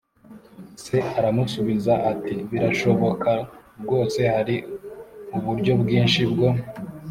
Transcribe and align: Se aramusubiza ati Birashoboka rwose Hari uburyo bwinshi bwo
Se 0.83 0.97
aramusubiza 1.19 1.93
ati 2.11 2.35
Birashoboka 2.49 3.31
rwose 3.81 4.19
Hari 4.33 4.55
uburyo 5.37 5.73
bwinshi 5.81 6.21
bwo 6.31 6.47